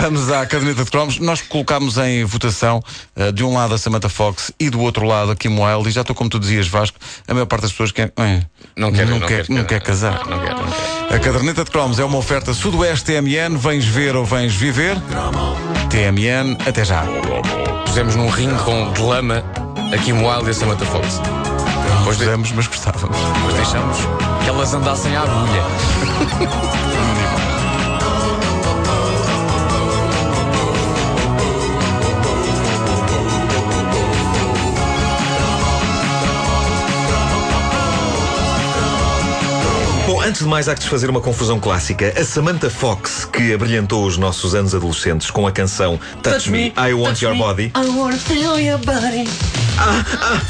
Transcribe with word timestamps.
Vamos 0.00 0.30
à 0.30 0.46
caderneta 0.46 0.84
de 0.84 0.90
cromos. 0.90 1.18
Nós 1.18 1.42
colocámos 1.42 1.98
em 1.98 2.24
votação 2.24 2.82
uh, 3.14 3.30
de 3.30 3.44
um 3.44 3.54
lado 3.54 3.74
a 3.74 3.78
Samantha 3.78 4.08
Fox 4.08 4.50
e 4.58 4.70
do 4.70 4.80
outro 4.80 5.04
lado 5.06 5.32
a 5.32 5.36
Kim 5.36 5.58
Wilde. 5.58 5.90
E 5.90 5.92
já 5.92 6.00
estou 6.00 6.16
como 6.16 6.30
tu 6.30 6.40
dizias, 6.40 6.66
Vasco, 6.66 6.98
a 7.28 7.34
maior 7.34 7.46
parte 7.46 7.62
das 7.62 7.72
pessoas 7.72 7.92
quer, 7.92 8.12
eh, 8.16 8.40
não, 8.76 8.90
quer, 8.90 9.06
não, 9.06 9.18
não, 9.18 9.26
quer, 9.26 9.46
quer, 9.46 9.54
não 9.54 9.64
quer 9.64 9.80
casar. 9.82 10.26
Não 10.26 10.38
não. 10.38 11.16
A 11.16 11.18
caderneta 11.18 11.64
de 11.64 11.70
cromos 11.70 11.98
é 11.98 12.04
uma 12.04 12.16
oferta 12.16 12.54
Sudoeste 12.54 13.04
TMN. 13.04 13.56
Vens 13.58 13.84
ver 13.84 14.16
ou 14.16 14.24
vens 14.24 14.54
viver? 14.54 14.96
TMN, 15.90 16.56
até 16.66 16.84
já. 16.84 17.04
Pusemos 17.84 18.16
num 18.16 18.30
ringue 18.30 18.62
com 18.62 18.92
de 18.92 19.02
lama 19.02 19.44
a 19.92 19.98
Kim 19.98 20.14
Wilde 20.14 20.46
e 20.46 20.50
a 20.50 20.54
Samantha 20.54 20.86
Fox. 20.86 21.20
Depois 21.98 22.16
Pusemos, 22.16 22.52
mas 22.52 22.66
gostávamos. 22.66 23.18
Depois 23.34 23.54
deixamos 23.54 23.98
que 24.42 24.48
elas 24.48 24.72
andassem 24.72 25.14
à 25.14 25.22
agulha. 25.22 25.62
Antes 40.24 40.42
de 40.42 40.46
mais, 40.46 40.68
há 40.68 40.74
que 40.74 40.80
desfazer 40.80 41.10
uma 41.10 41.20
confusão 41.20 41.58
clássica. 41.58 42.14
A 42.16 42.24
Samantha 42.24 42.70
Fox, 42.70 43.24
que 43.24 43.52
abrilhantou 43.52 44.06
os 44.06 44.16
nossos 44.16 44.54
anos 44.54 44.72
adolescentes 44.72 45.32
com 45.32 45.48
a 45.48 45.50
canção 45.50 45.98
Touch, 46.22 46.44
Touch 46.44 46.50
Me, 46.50 46.72
I 46.78 46.94
Want 46.94 47.20
Your 47.20 47.32
me. 47.32 47.38
Body. 47.40 47.72
I 47.74 48.18
feel 48.18 48.56
your 48.60 48.78
body. 48.78 49.51
Ah, 49.78 50.04
ah. 50.20 50.40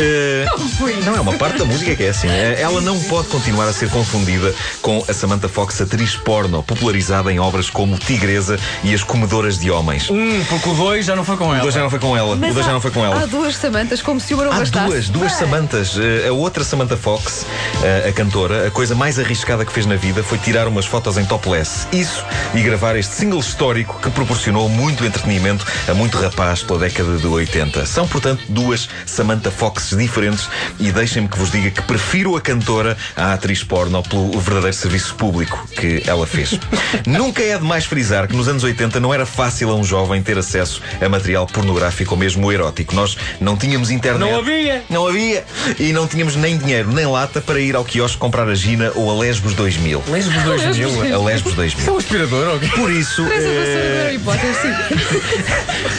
Uh, 0.00 1.04
não 1.04 1.16
é 1.16 1.20
uma 1.20 1.34
parte 1.34 1.58
da 1.58 1.64
música 1.64 1.94
que 1.94 2.04
é 2.04 2.08
assim. 2.08 2.28
Eh, 2.28 2.60
ela 2.60 2.80
não 2.80 2.98
pode 3.00 3.28
continuar 3.28 3.68
a 3.68 3.72
ser 3.72 3.90
confundida 3.90 4.54
com 4.80 5.04
a 5.08 5.12
Samantha 5.12 5.48
Fox, 5.48 5.80
atriz 5.80 6.16
porno, 6.16 6.62
popularizada 6.62 7.32
em 7.32 7.38
obras 7.38 7.68
como 7.68 7.98
Tigresa 7.98 8.58
e 8.84 8.94
As 8.94 9.02
Comedoras 9.02 9.58
de 9.58 9.70
Homens. 9.70 10.08
Hum, 10.10 10.42
porque 10.48 10.68
o 10.68 10.74
2 10.74 11.04
já 11.04 11.16
não 11.16 11.24
foi 11.24 11.36
com 11.36 11.54
ela. 11.54 11.58
O 11.58 11.62
2 11.62 11.74
já 11.74 11.82
não 11.82 11.90
foi 11.90 11.98
com 11.98 12.16
ela. 12.16 12.36
Mas 12.36 12.50
o 12.50 12.54
2 12.54 12.66
já 12.66 12.72
não 12.72 12.80
foi 12.80 12.90
com 12.90 13.04
ela. 13.04 13.22
Há 13.22 13.26
duas 13.26 13.56
Samantas, 13.56 14.00
como 14.00 14.20
se 14.20 14.32
uma 14.34 14.44
não 14.44 14.52
Há 14.52 14.58
bastasse. 14.58 14.86
duas, 14.86 15.08
duas 15.08 15.32
Samantas. 15.32 15.96
Uh, 15.96 16.28
a 16.28 16.32
outra 16.32 16.64
Samantha 16.64 16.96
Fox, 16.96 17.42
uh, 17.42 18.08
a 18.08 18.12
cantora, 18.12 18.68
a 18.68 18.70
coisa 18.70 18.94
mais 18.94 19.18
arriscada 19.18 19.64
que 19.64 19.72
fez 19.72 19.86
na 19.86 19.96
vida 19.96 20.22
foi 20.22 20.38
tirar 20.38 20.66
umas 20.68 20.86
fotos 20.86 21.18
em 21.18 21.24
topless. 21.24 21.86
Isso 21.92 22.24
e 22.54 22.62
gravar 22.62 22.96
este 22.96 23.14
single 23.14 23.40
histórico 23.40 23.98
que 24.00 24.10
proporcionou 24.10 24.68
muito 24.68 25.04
entretenimento 25.04 25.66
a 25.88 25.94
muito 25.94 26.18
rapaz 26.18 26.62
pela 26.62 26.78
década 26.78 27.16
de 27.16 27.26
80. 27.26 27.86
São, 27.86 28.06
portanto, 28.06 28.44
duas 28.50 28.88
Samantha 29.06 29.50
Foxes 29.50 29.96
diferentes 29.96 30.48
e 30.78 30.90
deixem-me 30.92 31.28
que 31.28 31.38
vos 31.38 31.50
diga 31.50 31.70
que 31.70 31.82
prefiro 31.82 32.36
a 32.36 32.40
cantora 32.40 32.96
à 33.16 33.32
atriz 33.32 33.62
porno 33.62 34.02
pelo 34.02 34.38
verdadeiro 34.40 34.76
serviço 34.76 35.14
público 35.14 35.66
que 35.76 36.02
ela 36.06 36.26
fez. 36.26 36.58
Nunca 37.06 37.42
é 37.42 37.56
demais 37.56 37.84
frisar 37.84 38.26
que 38.28 38.36
nos 38.36 38.48
anos 38.48 38.64
80 38.64 39.00
não 39.00 39.12
era 39.12 39.26
fácil 39.26 39.70
a 39.70 39.74
um 39.74 39.84
jovem 39.84 40.22
ter 40.22 40.38
acesso 40.38 40.82
a 41.00 41.08
material 41.08 41.46
pornográfico 41.46 42.14
ou 42.14 42.18
mesmo 42.18 42.50
erótico. 42.52 42.94
Nós 42.94 43.16
não 43.40 43.56
tínhamos 43.56 43.90
internet. 43.90 44.30
Não 44.30 44.38
havia! 44.38 44.82
Não 44.90 45.06
havia! 45.06 45.44
E 45.78 45.92
não 45.92 46.06
tínhamos 46.06 46.36
nem 46.36 46.56
dinheiro, 46.56 46.92
nem 46.92 47.06
lata 47.06 47.40
para 47.40 47.60
ir 47.60 47.76
ao 47.76 47.84
quiosque 47.84 48.18
comprar 48.18 48.48
a 48.48 48.54
Gina 48.54 48.92
ou 48.94 49.10
a 49.10 49.18
Lesbos 49.20 49.54
2000. 49.54 50.02
Lesbos 50.08 50.42
2000? 50.42 51.14
A 51.14 51.24
Lesbos 51.24 51.54
2000. 51.54 51.80
Isso 51.80 51.90
é 51.90 51.92
um 51.92 51.96
aspirador, 51.98 52.56
ok? 52.56 52.68
Por 52.70 52.90
isso. 52.90 53.24
Versão 53.24 53.50
do 53.50 54.04
Harry 54.04 54.18
Potter, 54.18 54.54
sim. 54.54 54.70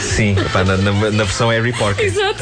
Sim, 0.12 0.36
pá, 0.52 0.62
na, 0.62 0.76
na, 0.76 0.92
na 0.92 1.24
versão 1.24 1.48
Harry 1.48 1.72
Potter. 1.72 2.04
Exato. 2.04 2.41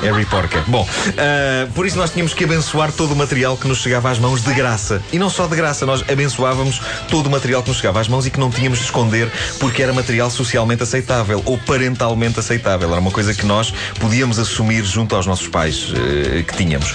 Harry 0.00 0.24
Porca. 0.26 0.64
Bom, 0.66 0.82
uh, 0.82 1.72
por 1.72 1.86
isso 1.86 1.96
nós 1.96 2.10
tínhamos 2.10 2.34
que 2.34 2.44
abençoar 2.44 2.90
todo 2.92 3.12
o 3.12 3.16
material 3.16 3.56
que 3.56 3.68
nos 3.68 3.78
chegava 3.78 4.10
às 4.10 4.18
mãos 4.18 4.42
de 4.42 4.52
graça. 4.54 5.02
E 5.12 5.18
não 5.18 5.28
só 5.28 5.46
de 5.46 5.54
graça, 5.54 5.84
nós 5.86 6.02
abençoávamos 6.08 6.80
todo 7.10 7.26
o 7.26 7.30
material 7.30 7.62
que 7.62 7.68
nos 7.68 7.78
chegava 7.78 8.00
às 8.00 8.08
mãos 8.08 8.26
e 8.26 8.30
que 8.30 8.40
não 8.40 8.50
tínhamos 8.50 8.78
de 8.78 8.84
esconder 8.84 9.30
porque 9.58 9.82
era 9.82 9.92
material 9.92 10.30
socialmente 10.30 10.82
aceitável 10.82 11.42
ou 11.44 11.58
parentalmente 11.58 12.38
aceitável. 12.40 12.90
Era 12.90 13.00
uma 13.00 13.10
coisa 13.10 13.34
que 13.34 13.46
nós 13.46 13.72
podíamos 14.00 14.38
assumir 14.38 14.84
junto 14.84 15.14
aos 15.14 15.26
nossos 15.26 15.48
pais 15.48 15.90
uh, 15.90 16.44
que 16.44 16.56
tínhamos. 16.56 16.90
Uh, 16.90 16.94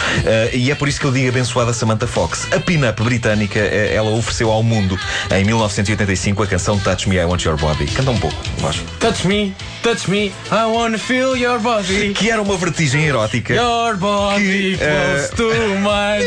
e 0.54 0.72
é 0.72 0.76
por 0.76 0.88
isso 0.88 1.00
que 1.00 1.06
eu 1.06 1.12
digo 1.12 1.30
abençoada 1.30 1.72
Samantha 1.74 2.08
Fox. 2.08 2.48
A 2.52 2.60
pin-up 2.60 3.02
britânica, 3.04 3.60
ela 3.60 4.10
ofereceu 4.12 4.52
ao 4.52 4.64
mundo 4.64 5.00
em 5.32 5.44
1985 5.44 6.44
a 6.44 6.48
canção 6.48 6.80
Touch 6.80 7.08
Me, 7.08 7.18
I 7.18 7.26
Want 7.26 7.44
Your 7.44 7.58
Body. 7.58 7.86
Canta 7.86 8.12
um 8.12 8.18
pouco, 8.18 8.36
acho. 8.68 8.84
Touch 9.00 9.28
me, 9.28 9.56
touch 9.84 10.10
me, 10.10 10.28
I 10.52 10.66
wanna 10.66 10.98
feel 10.98 11.36
your 11.36 11.60
body. 11.60 12.14
Que 12.14 12.30
era 12.30 12.42
uma 12.42 12.58
vertigem 12.58 12.87
erótica. 12.96 13.54
Your 13.54 13.96
body 13.98 14.78
que, 14.78 14.78
close 14.78 15.32
uh... 15.32 15.36
to 15.36 15.80
mine. 15.80 16.24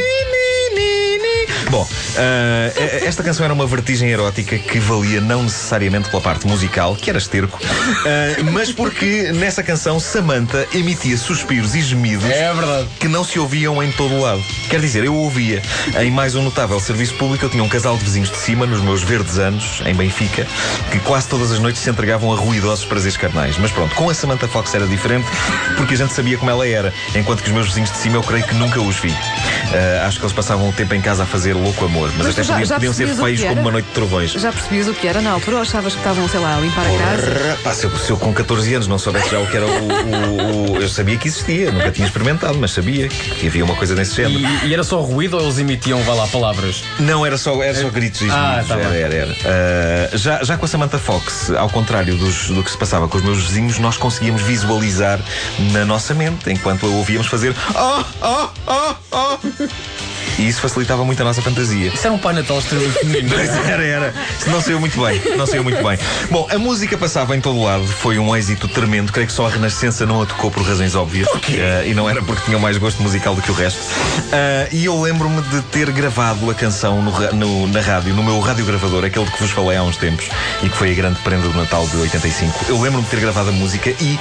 Bom, 1.71 1.87
uh, 2.17 3.05
esta 3.05 3.23
canção 3.23 3.45
era 3.45 3.55
uma 3.55 3.67
vertigem 3.67 4.11
erótica 4.11 4.59
que 4.59 4.79
valia 4.79 5.21
não 5.21 5.43
necessariamente 5.43 6.09
pela 6.11 6.23
parte 6.23 6.47
musical, 6.47 6.97
que 6.97 7.11
era 7.11 7.19
esterco, 7.19 7.59
uh, 7.59 8.45
mas 8.53 8.73
porque 8.73 9.33
nessa 9.33 9.63
canção 9.63 9.99
Samantha 10.01 10.67
emitia 10.75 11.17
suspiros 11.17 11.75
e 11.75 11.81
gemidos 11.81 12.25
é 12.29 12.51
que 12.99 13.09
não 13.09 13.25
se 13.25 13.39
ouviam 13.39 13.83
em 13.83 13.91
todo 13.93 14.15
o 14.15 14.21
lado. 14.21 14.43
Quer 14.69 14.81
dizer, 14.81 15.05
eu 15.05 15.15
ouvia. 15.15 15.63
Em 16.01 16.11
mais 16.11 16.35
um 16.35 16.43
notável 16.43 16.79
serviço 16.81 17.15
público, 17.15 17.45
eu 17.45 17.51
tinha 17.51 17.63
um 17.63 17.69
casal 17.69 17.97
de 17.97 18.05
vizinhos 18.05 18.31
de 18.31 18.37
cima, 18.37 18.67
nos 18.67 18.81
meus 18.81 19.03
verdes 19.03 19.39
anos, 19.39 19.83
em 19.85 19.95
Benfica, 19.95 20.47
que 20.91 20.99
quase 21.01 21.29
todas 21.29 21.53
as 21.53 21.59
noites 21.59 21.83
se 21.83 21.91
entregavam 21.91 22.33
a 22.33 22.37
ruidosos 22.37 22.85
prazeres 22.85 23.17
carnais. 23.17 23.57
Mas 23.59 23.71
pronto, 23.71 23.95
com 23.95 24.09
a 24.09 24.15
Samantha 24.15 24.49
Fox 24.49 24.75
era 24.75 24.87
diferente, 24.87 25.27
porque 25.77 25.95
a 25.95 25.97
gente 25.97 26.13
sabia 26.13 26.39
como 26.39 26.51
ela 26.51 26.67
era, 26.67 26.93
enquanto 27.15 27.43
que 27.43 27.49
os 27.49 27.55
meus 27.55 27.69
vizinhos 27.69 27.91
de 27.91 27.99
cima 27.99 28.17
eu 28.17 28.23
creio 28.23 28.45
que 28.47 28.55
nunca 28.55 28.81
os 28.81 28.97
vi. 28.97 29.11
Uh, 29.11 30.07
acho 30.07 30.19
que 30.19 30.25
eles 30.25 30.33
passavam 30.33 30.69
o 30.69 30.73
tempo 30.73 30.95
em 30.95 31.01
casa 31.01 31.23
a 31.25 31.27
fazer 31.27 31.55
louco 31.55 31.85
amor, 31.85 32.00
mas, 32.09 32.17
mas 32.17 32.27
até 32.29 32.43
já, 32.43 32.55
podiam, 32.55 32.67
já 32.67 32.75
podiam 32.75 32.93
ser 32.93 33.09
feios 33.09 33.45
como 33.45 33.61
uma 33.61 33.71
noite 33.71 33.87
de 33.87 33.93
trovões. 33.93 34.33
Já 34.33 34.53
percebias 34.53 34.89
o 34.89 34.95
que 34.95 35.07
era 35.07 35.21
na 35.21 35.31
altura 35.31 35.57
ou 35.57 35.63
achavas 35.63 35.93
que 35.93 36.01
estavam, 36.01 36.29
sei 36.29 36.41
lá, 36.41 36.57
a 36.57 36.61
limpar 36.61 36.85
Porra, 36.85 37.05
a 37.05 37.09
casa? 37.09 37.59
Pá, 37.63 37.75
se 37.75 37.85
eu, 37.85 37.99
se 37.99 38.11
eu, 38.11 38.17
com 38.17 38.33
14 38.33 38.75
anos 38.75 38.87
não 38.87 38.99
soubesse 38.99 39.31
já 39.31 39.39
o 39.39 39.47
que 39.47 39.57
era 39.57 39.67
o, 39.67 39.71
o, 39.71 40.73
o, 40.73 40.77
Eu 40.81 40.89
sabia 40.89 41.17
que 41.17 41.29
existia, 41.29 41.71
nunca 41.71 41.91
tinha 41.91 42.07
experimentado, 42.07 42.59
mas 42.59 42.73
sabia 42.73 43.09
que, 43.09 43.47
havia 43.47 43.65
uma 43.65 43.75
coisa 43.75 43.95
desse 43.95 44.17
género. 44.17 44.41
E, 44.41 44.69
e, 44.69 44.75
era 44.75 44.85
só 44.85 45.01
ruído 45.01 45.37
ou 45.37 45.43
eles 45.43 45.59
emitiam, 45.59 46.01
vá 46.03 46.15
lá, 46.15 46.27
palavras? 46.29 46.83
Não, 46.99 47.25
era 47.25 47.37
só, 47.37 47.63
era 47.63 47.75
só 47.81 47.89
gritos 47.89 48.23
e 48.23 48.31
ah, 48.31 48.65
tá 48.67 48.79
era, 48.79 48.95
era, 48.95 49.15
era. 49.15 49.33
Uh, 49.33 50.19
já, 50.19 50.43
já 50.43 50.57
com 50.57 50.65
a 50.65 50.69
Samantha 50.69 50.99
Fox, 50.99 51.51
ao 51.51 51.69
contrário 51.69 52.17
dos, 52.17 52.49
do 52.49 52.63
que 52.63 52.71
se 52.71 52.79
passava 52.79 53.09
com 53.09 53.19
os 53.19 53.25
meus 53.25 53.39
vizinhos, 53.43 53.79
nós 53.79 53.97
conseguíamos 53.97 54.43
visualizar 54.43 55.21
na 55.73 55.85
nossa 55.85 56.15
mente, 56.15 56.51
enquanto 56.51 56.87
a 56.87 56.89
ouvíamos 56.89 57.27
fazer. 57.27 57.55
Oh, 57.75 58.05
oh, 58.23 58.49
oh, 58.67 58.95
oh. 59.13 60.10
E 60.39 60.49
isso 60.49 60.61
facilitava 60.61 61.05
muito 61.05 61.21
a 61.21 61.25
nossa 61.25 61.43
fantasia. 61.43 61.89
Isso 61.89 62.07
era 62.07 62.15
um 62.15 62.19
Pai 62.19 62.35
Natal 62.35 62.59
extremamente 62.59 62.99
feminino. 62.99 63.35
era, 63.67 63.85
era. 63.85 64.15
Não 64.47 64.61
saiu 64.61 64.81
muito 64.81 65.01
bem. 65.01 65.21
Não 65.37 65.47
saiu 65.47 65.63
muito 65.63 65.83
bem. 65.83 65.99
Bom, 66.31 66.47
a 66.51 66.59
música 66.59 66.97
passava 66.97 67.37
em 67.37 67.41
todo 67.41 67.59
o 67.59 67.65
lado. 67.65 67.87
Foi 67.87 68.19
um 68.19 68.35
êxito 68.35 68.69
tremendo. 68.69 69.13
Creio 69.13 69.27
que 69.27 69.33
só 69.33 69.47
a 69.47 69.51
Renascença 69.51 70.07
não 70.07 70.23
a 70.23 70.27
tocou 70.27 70.51
por 70.51 70.63
razões 70.63 70.95
óbvias. 70.95 71.29
Uh, 71.29 71.87
e 71.87 71.95
não 71.95 72.09
era 72.09 72.23
porque 72.23 72.43
tinha 72.45 72.59
mais 72.59 72.77
gosto 72.77 73.03
musical 73.03 73.35
do 73.35 73.43
que 73.43 73.51
o 73.51 73.55
resto. 73.55 73.81
Uh, 73.81 74.69
e 74.73 74.85
eu 74.85 75.01
lembro-me 75.01 75.43
de 75.43 75.63
ter 75.63 75.91
gravado 75.91 76.51
a 76.51 76.55
canção 76.55 77.03
no, 77.03 77.33
no, 77.33 77.67
na 77.69 77.81
rádio, 77.81 78.15
no 78.15 78.23
meu 78.23 78.41
radiogravador, 78.41 79.05
aquele 79.05 79.25
de 79.25 79.33
que 79.33 79.43
vos 79.43 79.51
falei 79.51 79.77
há 79.77 79.83
uns 79.83 79.97
tempos 79.97 80.29
e 80.63 80.69
que 80.69 80.77
foi 80.77 80.93
a 80.93 80.95
grande 80.95 81.19
prenda 81.21 81.49
do 81.49 81.57
Natal 81.57 81.87
de 81.87 81.97
85. 81.97 82.67
Eu 82.69 82.81
lembro-me 82.81 83.05
de 83.05 83.11
ter 83.11 83.21
gravado 83.21 83.51
a 83.51 83.53
música 83.53 83.91
e, 84.01 84.19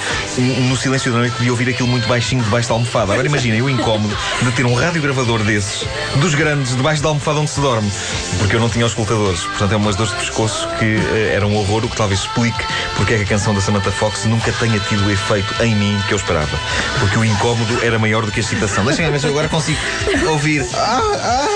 no 0.68 0.76
silêncio 0.76 1.12
da 1.12 1.20
noite, 1.20 1.36
podia 1.36 1.52
ouvir 1.52 1.70
aquilo 1.70 1.88
muito 1.88 2.08
baixinho 2.08 2.44
debaixo 2.44 2.68
da 2.70 2.76
almofada. 2.76 3.14
Agora 3.14 3.28
imaginem 3.28 3.62
o 3.62 3.70
incómodo 3.70 4.16
de 4.42 4.52
ter 4.52 4.66
um 4.66 4.74
radiogravador 4.74 5.44
desses 5.44 5.86
dos 6.18 6.36
grandes 6.36 6.76
debaixo 6.76 7.02
da 7.02 7.10
almofada 7.10 7.40
onde 7.40 7.52
se 7.52 7.60
dorme, 7.60 7.92
porque 8.40 8.56
eu 8.56 8.60
não 8.60 8.70
tinha 8.70 8.86
os 8.86 8.92
escutadores. 8.92 9.42
Portanto, 9.42 9.74
é 9.74 9.76
umas 9.76 9.96
dores 9.96 10.12
de 10.12 10.20
pescoço 10.20 10.68
que 10.80 10.96
uh, 10.96 11.34
era 11.34 11.46
um 11.46 11.56
horror, 11.56 11.86
o 11.86 11.90
que 11.90 11.96
talvez 11.96 12.22
explique 12.22 12.66
porque 13.00 13.14
é 13.14 13.18
que 13.18 13.24
a 13.24 13.28
canção 13.28 13.54
da 13.54 13.62
Samantha 13.62 13.92
Fox 13.92 14.26
nunca 14.26 14.52
tenha 14.52 14.78
tido 14.78 15.06
o 15.06 15.10
efeito 15.12 15.64
em 15.64 15.74
mim 15.74 15.98
que 16.08 16.14
eu 16.14 16.18
esperava. 16.18 16.60
Porque 17.00 17.18
o 17.18 17.24
incómodo 17.24 17.80
era 17.82 17.98
maior 17.98 18.26
do 18.26 18.32
que 18.32 18.42
a 18.42 18.44
excitação. 18.44 18.84
Deixem-me 18.84 19.10
ver 19.12 19.20
se 19.20 19.26
eu 19.26 19.32
agora 19.32 19.48
consigo 19.48 19.80
ouvir. 20.28 20.66
Ah, 20.74 21.02
ah, 21.16 21.48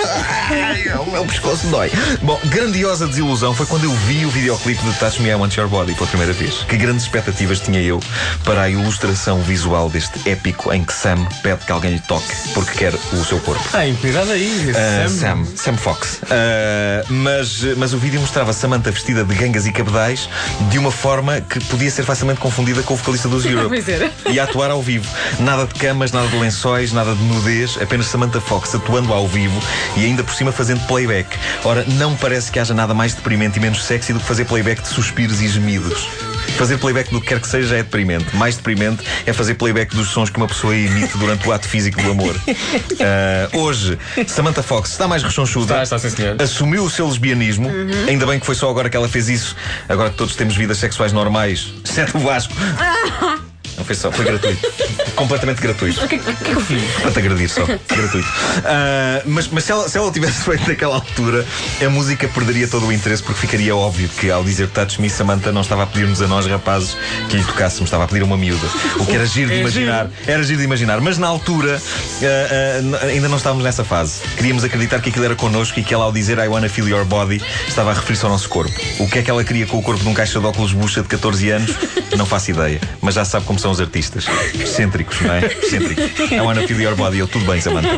ah, 0.94 1.00
o 1.02 1.10
meu 1.10 1.24
pescoço 1.26 1.66
dói. 1.66 1.90
Bom, 2.22 2.40
grandiosa 2.46 3.06
desilusão 3.06 3.54
foi 3.54 3.66
quando 3.66 3.84
eu 3.84 3.92
vi 3.92 4.24
o 4.24 4.30
videoclipe 4.30 4.82
de 4.82 4.92
Touch 4.94 5.20
Me 5.20 5.28
I 5.28 5.34
Want 5.34 5.54
Your 5.54 5.68
Body 5.68 5.94
pela 5.94 6.06
primeira 6.06 6.32
vez. 6.32 6.64
Que 6.68 6.76
grandes 6.78 7.02
expectativas 7.02 7.60
tinha 7.60 7.80
eu 7.80 8.00
para 8.42 8.62
a 8.62 8.70
ilustração 8.70 9.42
visual 9.42 9.90
deste 9.90 10.26
épico 10.28 10.72
em 10.72 10.82
que 10.82 10.94
Sam 10.94 11.26
pede 11.42 11.64
que 11.66 11.72
alguém 11.72 11.92
lhe 11.92 12.00
toque 12.00 12.34
porque 12.54 12.72
quer 12.78 12.94
o 12.94 13.24
seu 13.24 13.38
corpo. 13.40 13.62
Ah, 13.74 13.82
cuidado 14.00 14.30
aí. 14.34 14.70
Uh, 14.70 15.08
Sam. 15.08 15.44
Sam 15.56 15.76
Fox. 15.76 16.20
Uh, 16.22 17.12
mas, 17.12 17.62
mas 17.76 17.92
o 17.92 17.98
vídeo 17.98 18.20
mostrava 18.20 18.52
Samantha 18.52 18.90
vestida 18.90 19.24
de 19.24 19.34
gangas 19.34 19.66
e 19.66 19.72
cabedais 19.72 20.28
de 20.70 20.78
uma 20.78 20.90
forma 20.90 21.40
que 21.40 21.60
podia 21.64 21.90
ser 21.90 22.04
facilmente 22.04 22.40
confundida 22.40 22.82
com 22.82 22.94
o 22.94 22.96
vocalista 22.96 23.28
dos 23.28 23.44
Europe. 23.46 23.82
e 24.30 24.38
a 24.38 24.44
atuar 24.44 24.70
ao 24.70 24.82
vivo. 24.82 25.08
Nada 25.40 25.66
de 25.66 25.74
camas, 25.74 26.12
nada 26.12 26.28
de 26.28 26.36
lençóis, 26.36 26.92
nada 26.92 27.14
de 27.14 27.22
nudez, 27.22 27.78
apenas 27.80 28.06
Samantha 28.06 28.40
Fox 28.40 28.74
atuando 28.74 29.12
ao 29.12 29.26
vivo 29.26 29.60
e 29.96 30.04
ainda 30.04 30.22
por 30.22 30.34
cima 30.34 30.52
fazendo 30.52 30.86
playback. 30.86 31.28
Ora, 31.64 31.84
não 31.94 32.16
parece 32.16 32.50
que 32.50 32.58
haja 32.58 32.74
nada 32.74 32.94
mais 32.94 33.14
deprimente 33.14 33.58
e 33.58 33.60
menos 33.60 33.84
sexy 33.84 34.12
do 34.12 34.20
que 34.20 34.26
fazer 34.26 34.44
playback 34.44 34.82
de 34.82 34.88
suspiros 34.88 35.40
e 35.40 35.48
gemidos. 35.48 36.08
Fazer 36.52 36.78
playback 36.78 37.10
do 37.10 37.20
que 37.20 37.28
quer 37.28 37.40
que 37.40 37.48
seja 37.48 37.76
é 37.76 37.82
deprimente. 37.82 38.34
Mais 38.36 38.56
deprimente 38.56 39.04
é 39.26 39.32
fazer 39.32 39.54
playback 39.54 39.94
dos 39.94 40.08
sons 40.08 40.30
que 40.30 40.36
uma 40.36 40.46
pessoa 40.46 40.74
emite 40.74 41.16
durante 41.18 41.48
o 41.48 41.52
ato 41.52 41.68
físico 41.68 42.00
do 42.02 42.10
amor. 42.10 42.34
Uh, 42.34 43.58
hoje, 43.58 43.98
Samantha 44.26 44.62
Fox 44.62 44.90
está 44.90 45.08
mais 45.08 45.22
rechonchuda. 45.22 45.82
Está, 45.82 45.96
está, 45.96 45.98
sim, 45.98 46.16
senhor. 46.16 46.40
Assumiu 46.40 46.84
o 46.84 46.90
seu 46.90 47.06
lesbianismo. 47.06 47.70
Ainda 48.08 48.26
bem 48.26 48.38
que 48.38 48.46
foi 48.46 48.54
só 48.54 48.70
agora 48.70 48.88
que 48.88 48.96
ela 48.96 49.08
fez 49.08 49.28
isso. 49.28 49.56
Agora 49.88 50.10
que 50.10 50.16
todos 50.16 50.36
temos 50.36 50.56
vidas 50.56 50.78
sexuais 50.78 51.12
normais, 51.12 51.72
exceto 51.84 52.16
o 52.18 52.20
Vasco. 52.20 52.54
Não 53.76 53.84
foi 53.84 53.94
só, 53.94 54.10
foi 54.10 54.24
gratuito. 54.24 54.60
Completamente 55.16 55.60
gratuito. 55.60 56.04
O 56.04 56.08
que, 56.08 56.18
que, 56.18 56.34
que 56.34 56.50
eu 56.50 56.60
fiz? 56.60 56.82
Para 57.00 57.10
te 57.10 57.18
agredir 57.18 57.48
só. 57.48 57.64
Gratuito. 57.64 58.28
Uh, 58.28 59.22
mas 59.26 59.48
mas 59.48 59.64
se, 59.64 59.72
ela, 59.72 59.88
se 59.88 59.96
ela 59.98 60.10
tivesse 60.10 60.42
feito 60.42 60.68
naquela 60.68 60.94
altura, 60.96 61.46
a 61.84 61.88
música 61.88 62.26
perderia 62.28 62.66
todo 62.66 62.86
o 62.86 62.92
interesse 62.92 63.22
porque 63.22 63.40
ficaria 63.40 63.74
óbvio 63.74 64.08
que 64.08 64.30
ao 64.30 64.42
dizer 64.42 64.68
Touch 64.68 65.00
Me, 65.00 65.08
Samantha 65.08 65.52
não 65.52 65.60
estava 65.60 65.84
a 65.84 65.86
pedir-nos 65.86 66.20
a 66.20 66.26
nós, 66.26 66.46
rapazes, 66.46 66.96
que 67.28 67.36
lhe 67.36 67.44
tocássemos, 67.44 67.88
estava 67.88 68.04
a 68.04 68.08
pedir 68.08 68.22
uma 68.22 68.36
miúda. 68.36 68.66
O 68.98 69.06
que 69.06 69.12
era 69.12 69.26
giro 69.26 69.50
de 69.50 69.56
É 69.56 69.60
imaginar. 69.60 70.10
Era 70.26 70.42
giro 70.42 70.58
de 70.58 70.64
imaginar. 70.64 71.00
Mas 71.00 71.18
na 71.18 71.28
altura 71.28 71.78
uh, 71.78 73.04
uh, 73.04 73.08
ainda 73.08 73.28
não 73.28 73.36
estávamos 73.36 73.64
nessa 73.64 73.84
fase. 73.84 74.20
Queríamos 74.36 74.64
acreditar 74.64 75.00
que 75.00 75.10
aquilo 75.10 75.24
era 75.24 75.36
connosco 75.36 75.78
e 75.78 75.84
que 75.84 75.94
ela, 75.94 76.04
ao 76.04 76.12
dizer 76.12 76.38
I 76.38 76.48
wanna 76.48 76.68
feel 76.68 76.88
your 76.88 77.04
body, 77.04 77.42
estava 77.68 77.90
a 77.90 77.94
referir-se 77.94 78.24
ao 78.24 78.30
nosso 78.30 78.48
corpo. 78.48 78.74
O 78.98 79.08
que 79.08 79.20
é 79.20 79.22
que 79.22 79.30
ela 79.30 79.44
queria 79.44 79.66
com 79.66 79.78
o 79.78 79.82
corpo 79.82 80.02
de 80.02 80.08
um 80.08 80.14
caixa 80.14 80.40
de 80.40 80.46
óculos 80.46 80.72
bucha 80.72 81.02
de 81.02 81.08
14 81.08 81.50
anos? 81.50 81.70
Não 82.16 82.26
faço 82.26 82.50
ideia. 82.50 82.80
Mas 83.00 83.14
já 83.14 83.24
sabe 83.24 83.46
como 83.46 83.58
são 83.64 83.70
os 83.72 83.80
artistas. 83.80 84.26
Excêntricos, 84.52 85.18
não 85.22 85.32
é? 85.32 85.46
Excêntricos. 85.46 86.30
I 86.30 86.38
wanna 86.40 86.66
feel 86.68 86.78
your 86.82 86.94
body. 86.94 87.18
Eu, 87.18 87.26
tudo 87.26 87.46
bem, 87.46 87.58
Samantha. 87.62 87.88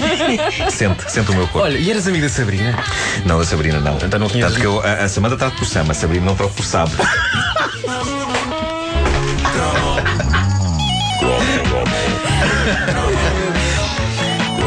Sente, 0.70 1.10
sente 1.10 1.32
o 1.32 1.34
meu 1.34 1.48
corpo. 1.48 1.66
Olha, 1.66 1.76
e 1.76 1.90
eras 1.90 2.06
amiga 2.06 2.28
da 2.28 2.32
Sabrina? 2.32 2.78
Não, 3.24 3.36
da 3.36 3.44
Sabrina 3.44 3.80
não. 3.80 3.96
Então 4.00 4.16
não 4.20 4.28
tinhas- 4.28 4.48
Tanto 4.50 4.60
que 4.60 4.66
eu, 4.66 4.80
a, 4.80 4.92
a 5.04 5.08
Samantha 5.08 5.36
trata 5.36 5.56
por 5.56 5.64
Sam, 5.66 5.86
a 5.90 5.94
Sabrina 5.94 6.24
não 6.24 6.36
troca 6.36 6.54
por 6.54 6.64
Sabe. 6.64 6.92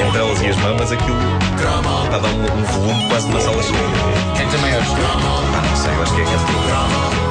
Entre 0.08 0.18
elas 0.20 0.42
e 0.42 0.48
as 0.48 0.56
mamas, 0.58 0.92
aquilo 0.92 1.18
está 1.56 2.16
a 2.16 2.20
dar 2.20 2.28
um, 2.30 2.60
um 2.60 2.64
volume 2.64 3.08
quase 3.10 3.28
numa 3.28 3.42
sala 3.42 3.62
cheia. 3.62 4.36
Quem 4.36 4.48
tem 4.50 4.60
maiores? 4.62 4.88
Ah, 4.90 5.62
não 5.70 5.76
sei, 5.76 5.94
eu 5.94 6.02
acho 6.04 6.16
que 6.16 6.22
é 6.22 6.24
que 6.26 7.29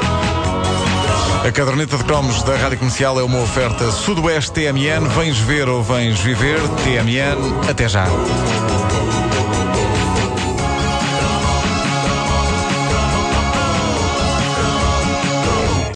A 1.45 1.53
caderneta 1.53 1.97
de 1.97 2.05
cromos 2.05 2.43
da 2.43 2.57
Rádio 2.57 2.79
Comercial 2.79 3.19
é 3.19 3.23
uma 3.23 3.41
oferta 3.41 3.91
Sudoeste 3.91 4.53
TMN. 4.53 5.09
Vens 5.17 5.39
ver 5.39 5.69
ou 5.69 5.83
vens 5.83 6.19
viver? 6.21 6.59
TMN. 6.85 7.69
Até 7.69 7.89
já. 7.89 8.07